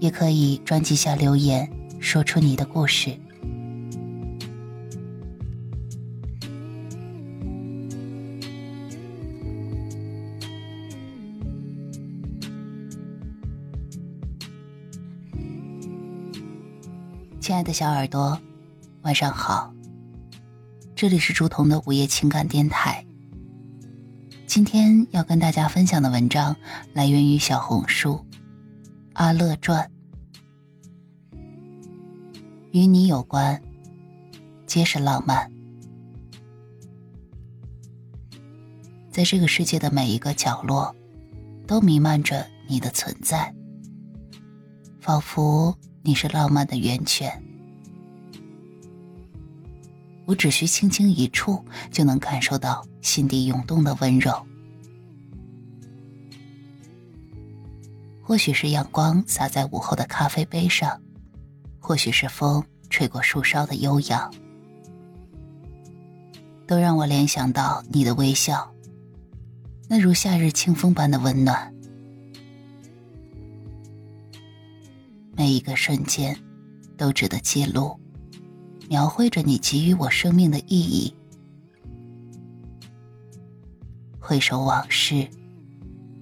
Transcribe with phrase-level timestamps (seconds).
[0.00, 3.18] 也可以专辑下留言，说出你的故事。
[17.40, 18.38] 亲爱的小耳朵，
[19.02, 19.72] 晚上好。
[20.94, 23.04] 这里是竹筒的午夜情感电台。
[24.46, 26.54] 今天要跟大家分享的文章
[26.92, 28.22] 来源于小红书。
[29.14, 29.90] 阿乐传，
[32.72, 33.60] 与你有关，
[34.66, 35.50] 皆是浪漫。
[39.10, 40.94] 在这个世界的每一个角落，
[41.66, 43.54] 都弥漫着你的存在，
[45.00, 47.42] 仿佛你是浪漫的源泉。
[50.26, 54.30] 我只需轻轻一触，就能感受到心底涌动的温柔。
[58.22, 61.00] 或许是阳光洒在午后的咖啡杯上，
[61.88, 64.30] 或许是风吹过树梢的悠扬，
[66.66, 68.70] 都让我联想到你的微笑，
[69.88, 71.74] 那如夏日清风般的温暖。
[75.34, 76.38] 每一个瞬间，
[76.98, 77.98] 都值得记录，
[78.90, 81.14] 描绘着你给予我生命的意义。
[84.18, 85.26] 回首往事，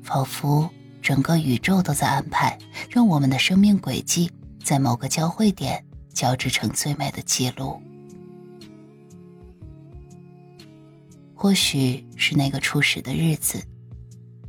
[0.05, 0.71] 仿佛。
[1.03, 2.57] 整个宇宙都在安排，
[2.89, 4.31] 让我们的生命轨迹
[4.67, 7.81] 在某个交汇点交织成最美的记录。
[11.37, 13.63] 或许是那个初始的日子，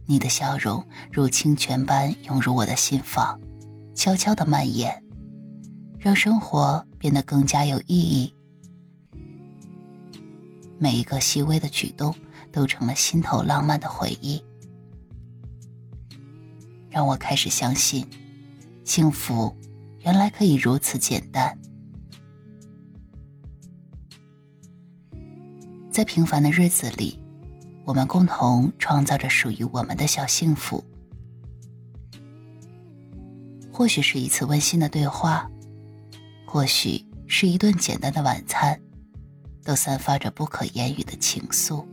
[0.08, 3.40] 你的笑容如清泉般涌入我的心房，
[3.94, 5.04] 悄悄的蔓延，
[6.00, 8.34] 让生活变得更加有意义。
[10.80, 12.16] 每一个细微的举动
[12.52, 14.44] 都成了心头浪漫的回忆。
[16.90, 18.04] 让我开始相信，
[18.84, 19.56] 幸福
[20.02, 21.58] 原来可以如此简单。
[25.92, 27.20] 在平凡的日子里，
[27.86, 30.84] 我们共同创造着属于我们的小幸福。
[33.72, 35.50] 或许是一次温馨的对话，
[36.46, 38.80] 或许是一顿简单的晚餐，
[39.64, 41.86] 都散发着不可言语的情愫。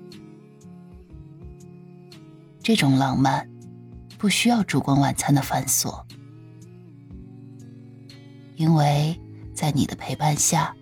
[2.63, 3.49] 这种浪漫。
[4.17, 6.03] 不需要烛光晚餐的繁琐，
[8.57, 9.19] 因为
[9.53, 10.75] 在你的陪伴下，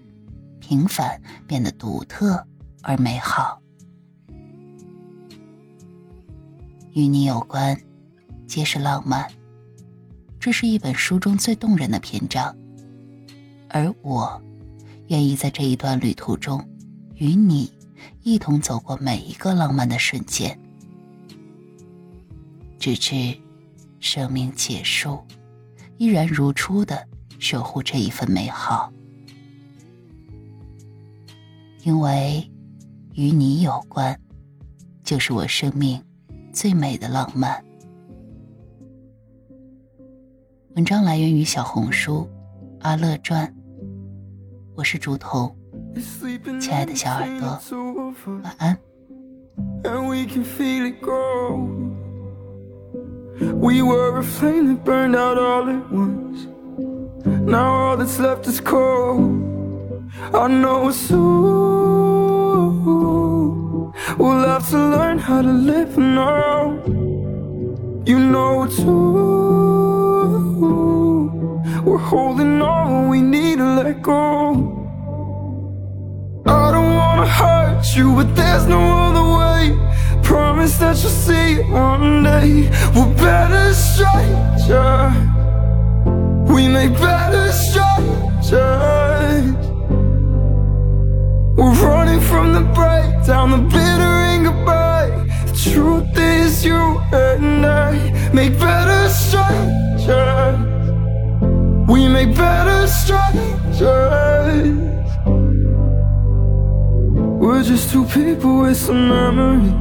[0.60, 2.47] 平凡变得独特
[2.83, 3.60] 而美好。
[6.93, 7.78] 与你有关，
[8.47, 9.27] 皆是浪漫。
[10.38, 12.55] 这是一本书中最动人的篇章，
[13.69, 14.43] 而我，
[15.06, 16.62] 愿意在这一段旅途中，
[17.15, 17.72] 与你
[18.22, 20.59] 一同走过每一个浪漫的瞬间。
[22.78, 23.39] 直至
[24.00, 25.22] 生命结束，
[25.97, 27.06] 依然如初的
[27.42, 28.92] 守护这一份美好，
[31.82, 32.48] 因为
[33.14, 34.16] 与你有关，
[35.03, 36.00] 就是我生命
[36.53, 37.60] 最美的浪漫。
[40.76, 42.20] 文章来源于小红书
[42.82, 43.44] 《阿乐传》，
[44.76, 45.53] 我是竹筒，
[46.60, 47.60] 亲爱的小耳朵，
[48.44, 48.78] 晚安。
[53.60, 56.47] We were a flame that burned out all at once.
[57.44, 60.10] Now all that's left is cold.
[60.33, 61.42] I know it's soon
[64.16, 66.80] we'll have to learn how to live now.
[68.06, 70.03] You know too.
[71.84, 74.54] We're holding on, we need to let go.
[76.47, 79.77] I don't wanna hurt you, but there's no other way.
[80.22, 85.41] Promise that you'll see one day We're better strangers
[86.53, 88.53] We make better strangers
[91.57, 95.10] We're running from the breakdown The bitter and goodbye
[95.47, 100.59] The truth is you and I Make better strangers
[101.89, 103.81] We make better strangers
[107.41, 109.72] We're just two people with some memories.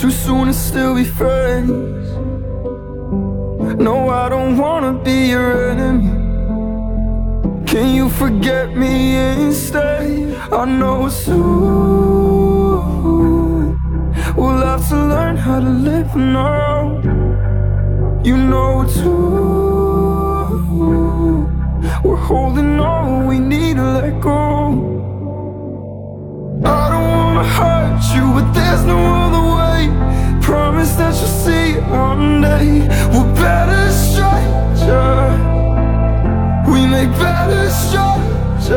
[0.00, 2.05] Too soon to still be friends
[3.78, 6.08] No, I don't wanna be your enemy.
[7.66, 10.34] Can you forget me instead?
[10.50, 12.46] I know soon
[14.34, 17.02] we'll have to learn how to live now.
[18.24, 19.86] You know too,
[22.02, 24.36] we're holding on, we need to let go.
[26.64, 29.80] I don't wanna hurt you, but there's no other way.
[30.40, 32.88] Promise that you'll see one day.
[33.12, 35.38] We're better strangers.
[36.68, 38.70] We make better strangers.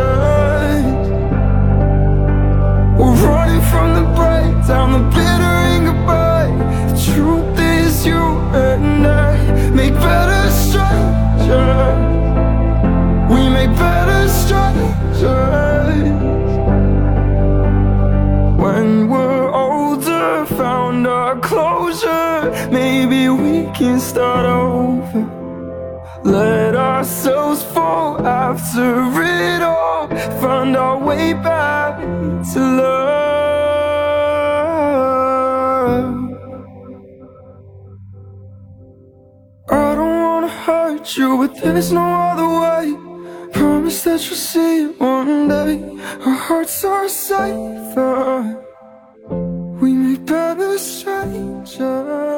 [2.98, 6.52] We're running from the breakdown, the bitter and goodbye.
[6.90, 8.24] The truth is, you
[8.54, 12.00] and I make better strangers.
[13.32, 15.69] We make better strangers.
[21.06, 22.52] Our closure.
[22.72, 25.26] Maybe we can start over.
[26.24, 30.08] Let ourselves fall after it all.
[30.42, 32.00] Find our way back
[32.54, 33.10] to love.
[39.70, 42.86] I don't wanna hurt you, but there's no other way.
[43.54, 45.76] Promise that you'll see it one day.
[46.26, 48.69] Our hearts are safer.
[51.78, 52.29] 着。